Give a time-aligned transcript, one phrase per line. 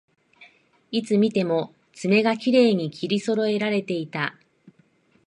[0.89, 4.35] いつ見ても爪がきれいに切りそろえられていた